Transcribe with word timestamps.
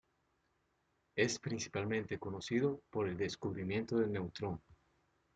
Es 1.15 1.37
principalmente 1.37 2.17
conocido 2.17 2.81
por 2.89 3.07
el 3.07 3.17
descubrimiento 3.17 3.99
del 3.99 4.11
neutrón. 4.11 4.59